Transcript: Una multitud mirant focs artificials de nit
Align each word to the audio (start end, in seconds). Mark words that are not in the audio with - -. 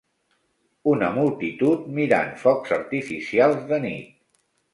Una 0.93 1.09
multitud 1.17 1.83
mirant 1.99 2.33
focs 2.45 2.73
artificials 2.79 3.61
de 3.71 3.81
nit 3.87 4.19